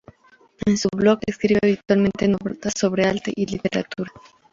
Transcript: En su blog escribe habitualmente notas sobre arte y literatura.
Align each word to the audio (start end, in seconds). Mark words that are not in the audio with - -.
En 0.65 0.77
su 0.77 0.89
blog 0.91 1.19
escribe 1.27 1.59
habitualmente 1.61 2.27
notas 2.27 2.73
sobre 2.75 3.05
arte 3.05 3.31
y 3.35 3.45
literatura. 3.45 4.11